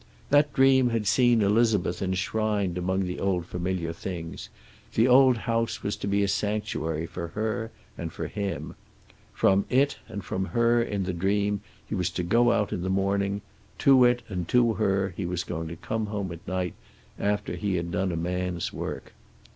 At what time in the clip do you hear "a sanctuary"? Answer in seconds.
6.23-7.05